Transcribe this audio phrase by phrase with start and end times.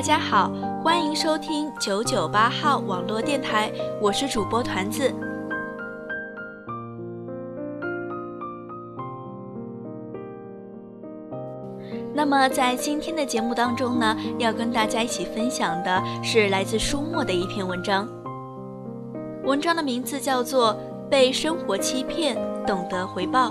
[0.00, 0.50] 大家好，
[0.82, 5.12] 欢迎收听九九八号网络电台，我是主播团子。
[12.14, 18.08] 那么在今天的节目当中呢，要跟大家一起分享的是来自书墨的一篇文章。
[19.44, 20.72] 文章的名字叫做
[21.10, 23.50] 《被生活欺骗，懂得回报》。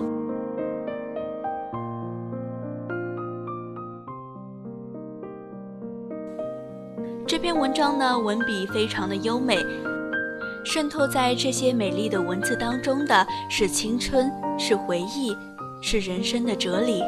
[7.40, 9.56] 这篇文章呢，文笔非常的优美，
[10.66, 15.34] 渗透在这些美丽的文字当中的是青春，是回忆，
[15.80, 17.02] 是人生的哲理。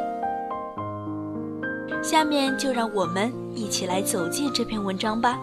[2.01, 5.37] 下面就让我们一起来走进这篇文章吧。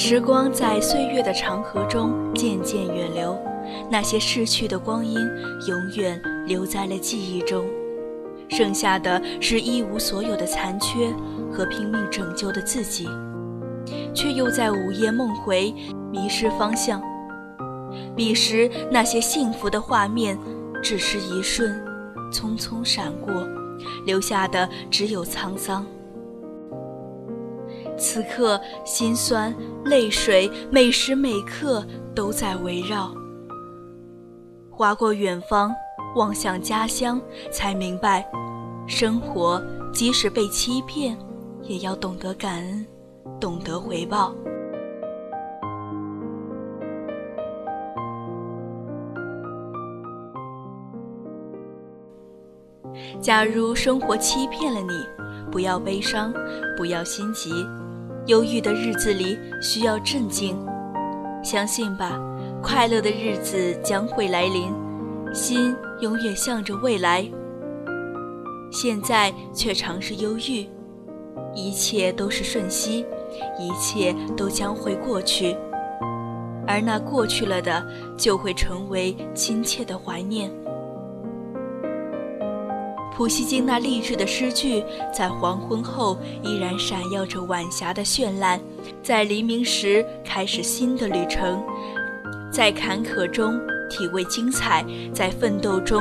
[0.00, 3.36] 时光在岁月的长河中渐渐远流，
[3.90, 5.18] 那些逝去的光阴
[5.66, 7.66] 永远留在了记忆中，
[8.48, 11.12] 剩下的是一无所有的残缺
[11.52, 13.08] 和拼命拯救的自己，
[14.14, 15.74] 却又在午夜梦回，
[16.12, 17.02] 迷失方向。
[18.14, 20.38] 彼时那些幸福的画面，
[20.80, 21.76] 只是一瞬，
[22.32, 23.34] 匆匆闪过，
[24.06, 25.84] 留下的只有沧桑。
[27.98, 29.54] 此刻，心酸、
[29.84, 33.12] 泪水，每时每刻都在围绕。
[34.70, 35.74] 划过远方，
[36.14, 37.20] 望向家乡，
[37.50, 38.24] 才明白，
[38.86, 39.60] 生活
[39.92, 41.18] 即使被欺骗，
[41.62, 42.86] 也要懂得感恩，
[43.40, 44.32] 懂得回报。
[53.20, 55.04] 假如生活欺骗了你，
[55.50, 56.32] 不要悲伤，
[56.76, 57.50] 不要心急。
[58.28, 60.54] 忧郁的日子里需要镇静，
[61.42, 62.20] 相信吧，
[62.62, 64.70] 快乐的日子将会来临，
[65.32, 67.26] 心永远向着未来。
[68.70, 70.68] 现在却尝试忧郁，
[71.54, 73.06] 一切都是瞬息，
[73.58, 75.56] 一切都将会过去，
[76.66, 77.82] 而那过去了的，
[78.18, 80.50] 就会成为亲切的怀念。
[83.18, 88.60] 普希金那励志的诗句，在黄昏后依然闪耀着晚霞的绚烂，
[89.02, 91.60] 在黎明时开始新的旅程，
[92.48, 96.00] 在坎坷中体味精彩，在奋斗中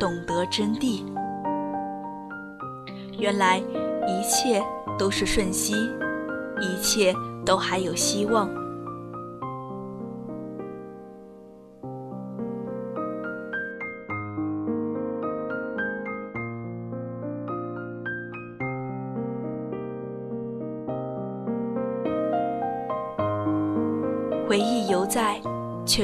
[0.00, 1.04] 懂得真谛。
[3.18, 4.64] 原来一切
[4.98, 5.74] 都是瞬息，
[6.62, 7.14] 一切
[7.44, 8.48] 都还有希望。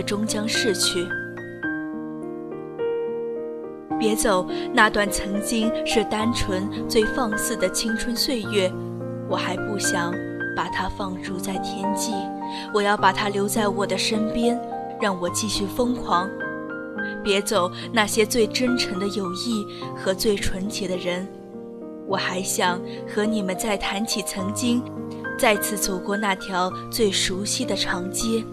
[0.03, 1.07] 终将逝去。
[3.99, 8.73] 别走，那段曾经是单纯、最放肆的青春岁月，
[9.29, 10.13] 我还不想
[10.57, 12.13] 把它放逐在天际。
[12.73, 14.59] 我要把它留在我的身边，
[15.01, 16.29] 让我继续疯狂。
[17.23, 21.29] 别走，那些最真诚的友谊和最纯洁的人，
[22.07, 24.83] 我还想和你们再谈起曾经。
[25.39, 28.45] 再次走过那条最熟悉的长街，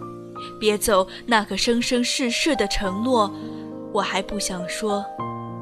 [0.59, 3.31] 别走那个生生世世的承诺，
[3.92, 5.04] 我还不想说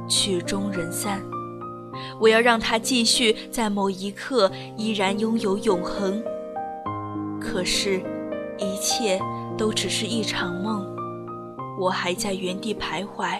[0.08, 1.22] 曲终人散。
[2.20, 6.22] 我要让它继续在某一刻依然拥有永恒。
[7.40, 8.02] 可是，
[8.58, 9.20] 一切
[9.58, 10.86] 都只是一场梦，
[11.80, 13.40] 我还在原地徘徊。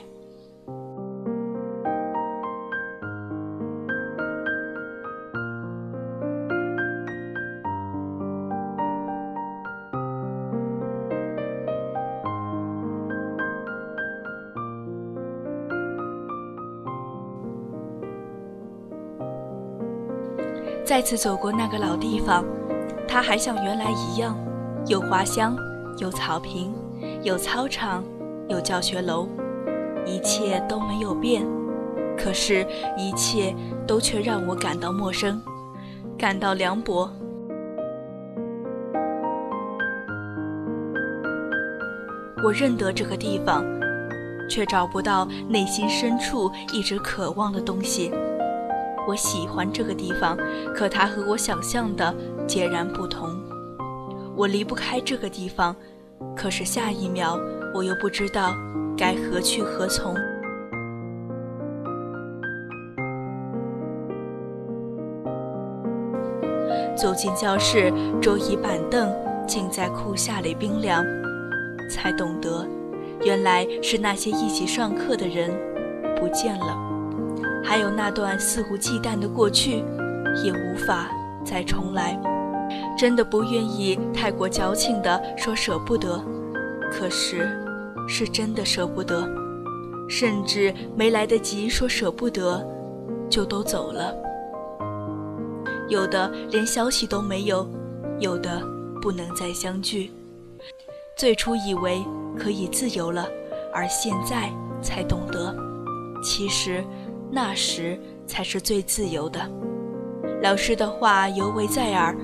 [20.86, 22.46] 再次走过那个老地方，
[23.08, 24.38] 它还像原来一样，
[24.86, 25.58] 有花香，
[25.98, 26.72] 有草坪，
[27.24, 28.04] 有操场，
[28.48, 29.28] 有教学楼，
[30.06, 31.44] 一切都没有变，
[32.16, 32.64] 可是，
[32.96, 33.56] 一切
[33.88, 35.42] 都却让我感到陌生，
[36.20, 37.10] 感到凉薄。
[42.44, 43.66] 我认得这个地方，
[44.48, 48.12] 却找不到内心深处一直渴望的东西。
[49.08, 50.38] 我喜欢这个地方，
[50.74, 52.14] 可它和我想象的
[52.48, 53.30] 截然不同。
[54.36, 55.76] 我离不开这个地方，
[56.36, 57.40] 可是下一秒
[57.74, 58.54] 我又不知道
[58.98, 60.16] 该何去何从。
[66.96, 69.14] 走进教室，桌椅板凳
[69.46, 71.06] 竟在酷夏里冰凉。
[71.88, 72.66] 才懂得，
[73.24, 75.52] 原来是那些一起上课的人
[76.16, 76.76] 不见了，
[77.66, 79.84] 还有那段肆无忌惮的过去，
[80.44, 81.10] 也无法
[81.44, 82.18] 再重来。
[82.98, 86.24] 真的不愿意太过矫情的说舍不得，
[86.92, 87.50] 可是
[88.08, 89.28] 是真的舍不得，
[90.08, 92.66] 甚至没来得及说舍不得，
[93.30, 94.16] 就都走了。
[95.90, 97.68] 有的连消息都没有，
[98.20, 98.62] 有的
[99.02, 100.12] 不能再相聚。
[101.18, 102.04] 最初以为
[102.38, 103.28] 可以自由了，
[103.74, 104.52] 而现在
[104.82, 105.56] 才懂得，
[106.24, 106.84] 其实
[107.32, 109.40] 那时才是最自由的。
[110.42, 112.16] 老师的话犹为在耳，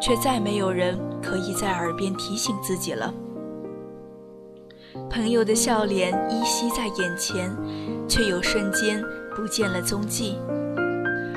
[0.00, 3.12] 却再没有人可以在耳边提醒自己了。
[5.10, 7.54] 朋友的笑脸依稀在眼前，
[8.08, 9.02] 却有瞬间
[9.34, 10.38] 不见了踪迹。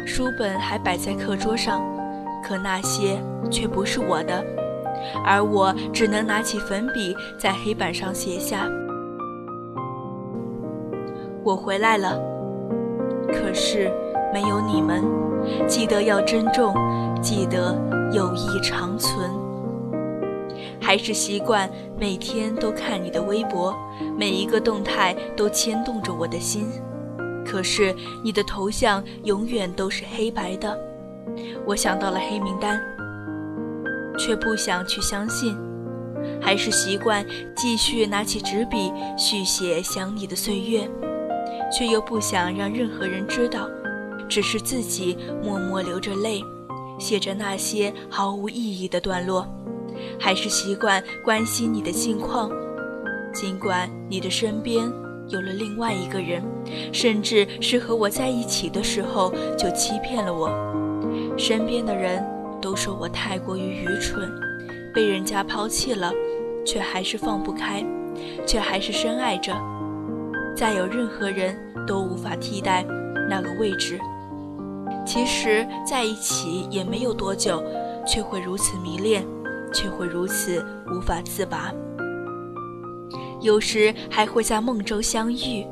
[0.05, 1.81] 书本还摆在课桌上，
[2.43, 4.43] 可那些却不是我的。
[5.25, 8.67] 而我只能拿起粉笔，在黑板上写下
[11.43, 12.19] ：“我回来了。”
[13.27, 13.91] 可是
[14.33, 15.03] 没有你们，
[15.67, 16.73] 记得要珍重，
[17.21, 17.75] 记得
[18.11, 19.29] 友谊长存。
[20.79, 23.75] 还是习惯每天都看你的微博，
[24.17, 26.67] 每一个动态都牵动着我的心。
[27.45, 30.77] 可是你的头像永远都是黑白的，
[31.65, 32.81] 我想到了黑名单。
[34.17, 35.57] 却不想去相信，
[36.39, 40.87] 还是习惯继续拿起纸笔续写想你的岁月，
[41.71, 43.67] 却又不想让任何人知道，
[44.27, 46.43] 只是自己默默流着泪，
[46.99, 49.47] 写着那些毫无意义的段落。
[50.19, 52.51] 还是习惯关心你的近况，
[53.33, 54.91] 尽管你的身边
[55.29, 56.43] 有了另外一个人，
[56.91, 60.49] 甚至是和我在一起的时候就欺骗了我，
[61.37, 62.23] 身边的人。
[62.61, 64.31] 都说我太过于愚蠢，
[64.93, 66.13] 被人家抛弃了，
[66.63, 67.83] 却还是放不开，
[68.45, 69.51] 却还是深爱着。
[70.61, 72.85] 再有任何人都无法替代
[73.27, 73.99] 那个位置。
[75.03, 77.63] 其实在一起也没有多久，
[78.05, 79.25] 却会如此迷恋，
[79.73, 80.63] 却会如此
[80.93, 81.73] 无法自拔。
[83.39, 85.65] 有时还会在梦中相遇，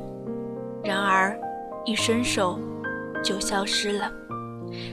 [0.84, 1.40] 然而
[1.86, 2.60] 一伸手
[3.24, 4.12] 就消失了，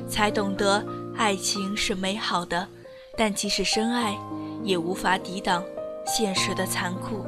[0.07, 0.85] 才懂得。
[1.17, 2.69] 爱情是美好的，
[3.17, 4.15] 但即使深爱，
[4.63, 5.65] 也无法抵挡
[6.05, 7.25] 现实的残酷，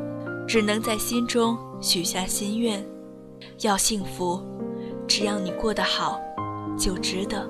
[0.47, 2.84] 只能在心中许下心愿：
[3.60, 4.42] 要幸福，
[5.06, 6.20] 只要你过得好，
[6.76, 7.48] 就值得。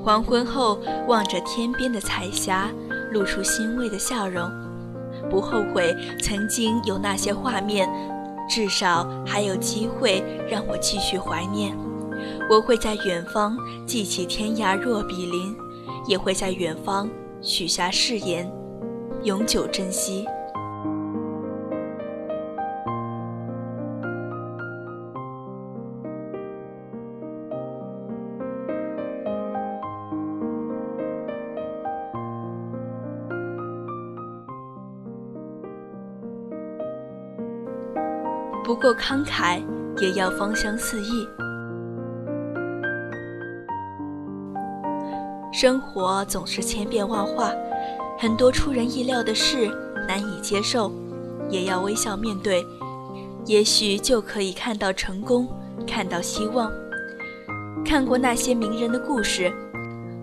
[0.00, 2.70] 黄昏后，望着天边的彩霞，
[3.10, 4.50] 露出欣慰的笑容，
[5.30, 7.88] 不后悔曾经有那些画面。
[8.50, 11.76] 至少还有机会让我继续怀念。
[12.50, 15.54] 我会在远方记起天涯若比邻，
[16.06, 18.50] 也会在远方许下誓言，
[19.22, 20.26] 永久珍惜。
[38.64, 39.62] 不够慷慨，
[39.98, 41.26] 也要芳香四溢。
[45.60, 47.52] 生活总是千变万化，
[48.16, 49.68] 很多出人意料的事
[50.06, 50.88] 难以接受，
[51.50, 52.64] 也要微笑面对。
[53.44, 55.48] 也许就可以看到成功，
[55.84, 56.70] 看到希望。
[57.84, 59.52] 看过那些名人的故事，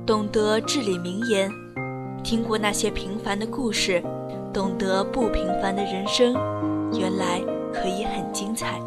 [0.06, 1.50] 懂得至理名言；
[2.24, 4.02] 听过那些平凡的故事，
[4.54, 6.34] 懂得不平凡的人生。
[6.98, 7.42] 原来。
[7.74, 8.80] 可以很精彩。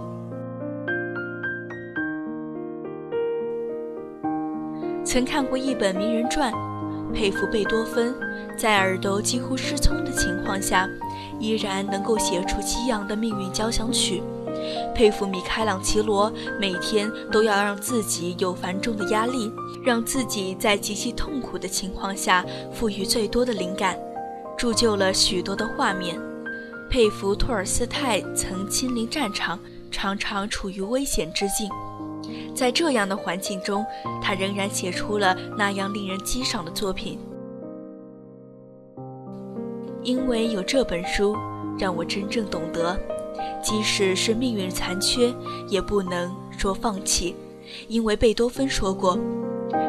[5.09, 6.53] 曾看过一本名人传，
[7.15, 8.15] 佩服贝多芬，
[8.59, 10.87] 在耳朵几乎失聪的情况下，
[11.41, 14.23] 依然能够写出激昂的命运交响曲，
[14.95, 19.50] 佩服米开朗基罗，每天都要让自己有繁重的压力，
[19.83, 23.99] 让自己在极其痛苦的情况下赋予最多的灵感，
[24.59, 26.21] 铸就了许多的画面。
[26.91, 29.59] 佩服托尔斯泰曾亲临战场，
[29.91, 31.67] 常常处于危险之境，
[32.55, 33.85] 在这样的环境中，
[34.21, 37.19] 他仍然写出了那样令人激赏的作品。
[40.02, 41.37] 因为有这本书，
[41.78, 42.99] 让我真正懂得，
[43.62, 45.33] 即使是命运残缺，
[45.69, 47.35] 也不能说放弃。
[47.87, 49.19] 因为贝多芬说过：“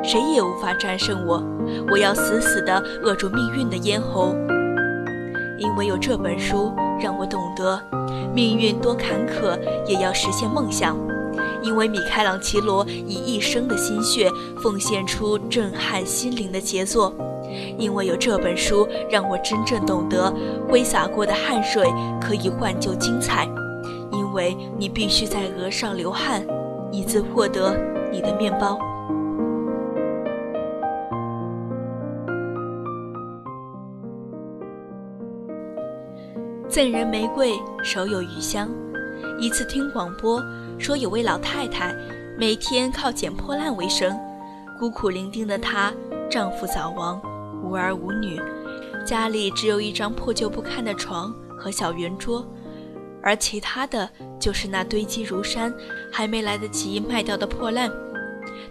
[0.04, 1.42] 谁也无法战胜我，
[1.90, 4.36] 我要死死地扼住命运的咽喉。”
[5.58, 7.82] 因为有这本书，让我懂得，
[8.34, 10.98] 命运多坎坷，也要实现梦想。
[11.62, 14.30] 因为米开朗琪罗以一生的心血，
[14.62, 17.14] 奉献出震撼心灵的杰作。
[17.78, 20.32] 因为有这本书，让我真正懂得
[20.68, 23.48] 挥洒过的汗水可以换就精彩。
[24.12, 26.46] 因为你必须在额上流汗，
[26.92, 27.76] 以自获得
[28.12, 28.78] 你的面包。
[36.68, 38.70] 赠人玫瑰，手有余香。
[39.40, 40.40] 一次听广播
[40.80, 41.94] 说，有位老太太
[42.38, 44.18] 每天靠捡破烂为生，
[44.80, 45.94] 孤苦伶仃的她，
[46.32, 47.22] 丈夫早亡。
[47.62, 48.40] 无儿无女，
[49.06, 52.48] 家里只有一张破旧不堪的床和小圆桌，
[53.22, 54.10] 而其他的
[54.40, 55.72] 就是那堆积如山、
[56.12, 57.92] 还没来得及卖掉的破烂。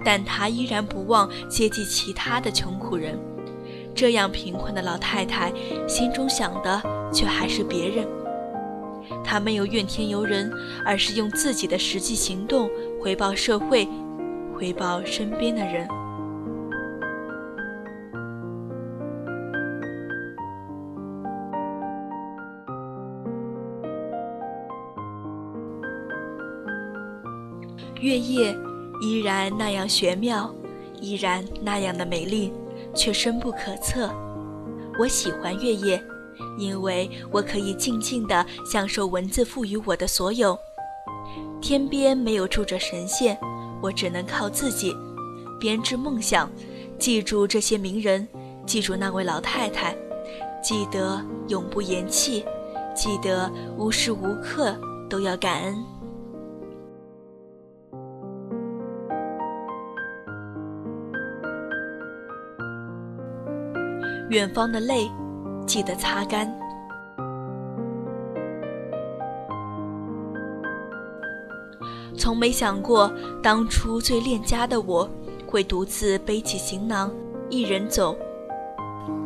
[0.02, 3.18] 但她依然不忘接济其他的穷苦人。
[3.94, 5.52] 这样贫困的老太太
[5.86, 6.80] 心中想的
[7.12, 8.06] 却还是别人。
[9.24, 10.50] 他没有怨天尤人，
[10.84, 13.88] 而是用自己的实际行动回报社会，
[14.54, 15.88] 回报身边的人。
[28.00, 28.56] 月夜
[29.02, 30.54] 依然那样玄妙，
[31.00, 32.52] 依然那样的美丽，
[32.94, 34.08] 却深不可测。
[35.00, 36.00] 我喜欢月夜，
[36.56, 40.58] 因为我可以静静地享受文字赋予我的所有。
[41.60, 43.38] 天边没有住着神仙，
[43.82, 44.96] 我只能靠自己
[45.58, 46.50] 编织梦想。
[46.98, 48.26] 记住这些名人，
[48.66, 49.96] 记住那位老太太，
[50.62, 52.44] 记得永不言弃，
[52.94, 54.76] 记得无时无刻
[55.08, 55.76] 都要感恩。
[64.30, 65.08] 远方的泪，
[65.68, 66.50] 记得擦干。
[72.16, 75.08] 从没想过，当初最恋家的我，
[75.46, 77.12] 会独自背起行囊，
[77.50, 78.16] 一人走。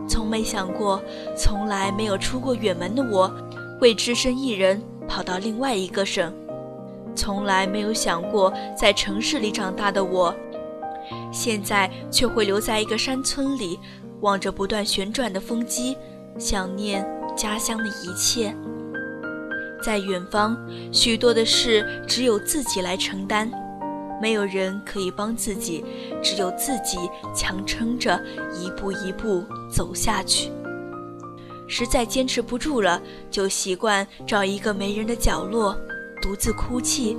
[0.08, 1.00] 从没想过，
[1.36, 3.32] 从来没有出过远门的我，
[3.80, 6.34] 会只身一人跑到另外一个省。
[7.14, 10.34] 从来没有想过，在城市里长大的我，
[11.30, 13.78] 现在却会留在一个山村里。
[14.20, 15.96] 望着不断旋转的风机，
[16.38, 18.54] 想念家乡的一切。
[19.84, 20.56] 在远方，
[20.92, 23.50] 许多的事只有自己来承担，
[24.20, 25.84] 没有人可以帮自己，
[26.22, 26.98] 只有自己
[27.34, 28.20] 强撑着，
[28.54, 30.50] 一步一步走下去。
[31.66, 35.76] 实在坚持不住了，就习惯找一个没人的角落，
[36.20, 37.16] 独自哭泣。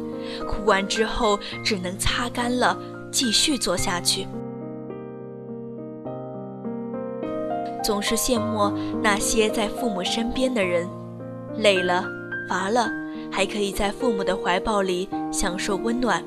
[0.48, 2.78] 哭完之后，只能擦干了，
[3.12, 4.26] 继续做下去。
[7.84, 8.72] 总是羡慕
[9.02, 10.88] 那些在父母身边的人，
[11.58, 12.06] 累了、
[12.48, 12.90] 乏了，
[13.30, 16.24] 还可以在父母的怀抱里享受温暖，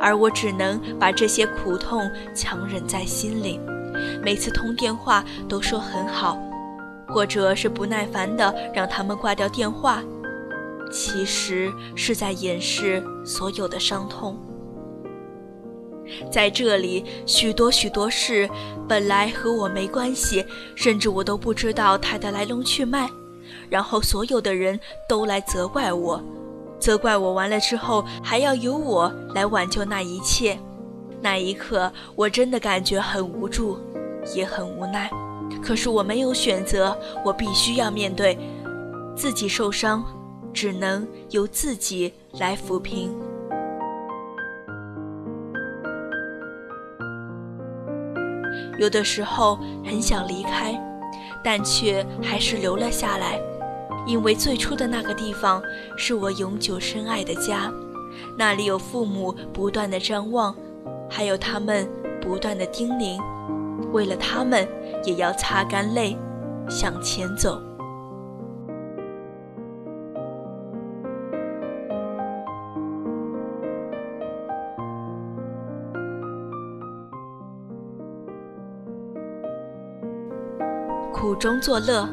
[0.00, 3.60] 而我只能把这些苦痛强忍在心里。
[4.22, 6.38] 每次通电话都说很好，
[7.06, 10.02] 或者是不耐烦的让他们挂掉电话，
[10.90, 14.36] 其实是在掩饰所有的伤痛。
[16.30, 18.48] 在这里，许多许多事
[18.88, 23.08] 本来和我没关系，甚至我都不知道它的来龙去脉。
[23.68, 24.78] 然后所有的人
[25.08, 26.22] 都来责怪我，
[26.78, 30.58] 责怪我完了之后还要由我来挽救那一切。
[31.20, 33.78] 那一刻，我真的感觉很无助，
[34.34, 35.10] 也很无奈。
[35.62, 38.36] 可是我没有选择，我必须要面对。
[39.14, 40.02] 自己受伤，
[40.52, 43.14] 只能由自己来抚平。
[48.78, 50.78] 有的时候很想离开，
[51.42, 53.40] 但却还是留了下来，
[54.06, 55.62] 因为最初的那个地方
[55.96, 57.72] 是我永久深爱的家，
[58.36, 60.54] 那里有父母不断的张望，
[61.08, 61.88] 还有他们
[62.20, 63.20] 不断的叮咛，
[63.92, 64.66] 为了他们
[65.04, 66.16] 也要擦干泪，
[66.68, 67.60] 向前走。
[81.42, 82.08] 中作乐。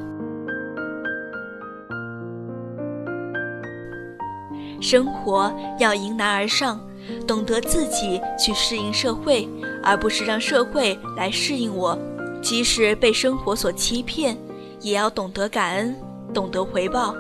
[4.81, 6.81] 生活要迎难而上，
[7.27, 9.47] 懂得自己去适应社会，
[9.83, 11.95] 而不是让社会来适应我。
[12.41, 14.35] 即使被生活所欺骗，
[14.81, 15.95] 也要懂得感恩，
[16.33, 17.13] 懂得回报，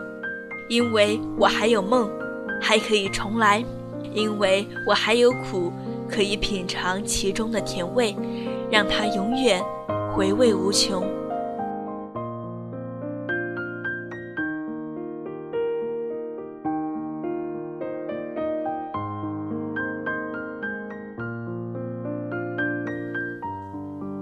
[0.67, 2.09] 因为我还有梦，
[2.59, 3.61] 还可以重来；
[4.15, 5.71] 因为我还有苦，
[6.09, 8.15] 可以品尝其中的甜味，
[8.71, 9.63] 让它永远
[10.11, 11.18] 回味无穷。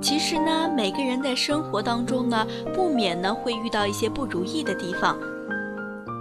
[0.08, 5.18] 其实呢，每个人在生活当中呢，不免呢会遇到一些不如意的地方。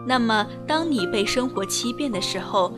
[0.05, 2.73] 那么，当你被生活欺骗的时候，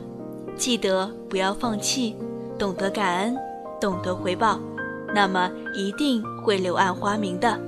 [0.55, 2.15] 记得不要放弃，
[2.59, 3.35] 懂得感恩，
[3.81, 4.61] 懂得回报，
[5.15, 7.59] 那么一定会柳暗花明的。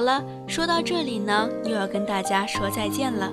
[0.00, 3.30] 好了，说到这里呢，又要跟大家说再见了。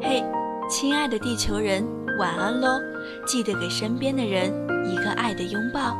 [0.00, 0.22] 嘿，
[0.68, 1.84] 亲爱的地球人，
[2.20, 2.78] 晚安喽！
[3.26, 4.48] 记得给身边的人
[4.88, 5.96] 一个爱的拥抱。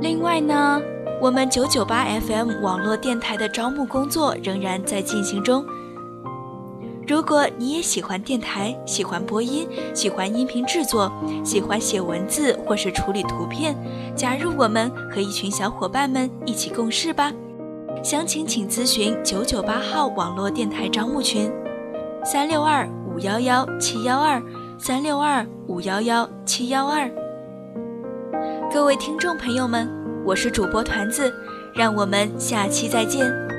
[0.00, 0.80] 另外呢，
[1.20, 5.64] 我们九九八 FM 网络电台的招募工作仍然在进行中。
[7.10, 11.10] 如果你也喜欢电台，喜欢播音，喜欢音频制作，
[11.44, 13.74] 喜欢写文字或是处理图片，
[14.14, 17.32] 加入我们和一群小伙伴们一起共事吧。
[18.00, 21.50] 详情请咨询九九八号网络电台招募群：
[22.24, 24.40] 三六二五幺幺七幺二
[24.78, 27.10] 三六二五幺幺七幺二。
[28.72, 29.90] 各位听众朋友们，
[30.24, 31.34] 我是主播团子，
[31.74, 33.49] 让我们下期再见。